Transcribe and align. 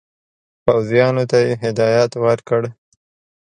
پوځیانو 0.63 1.23
ته 1.31 1.37
یې 1.45 1.53
هدایت 1.63 2.11
ورکړ. 2.25 2.61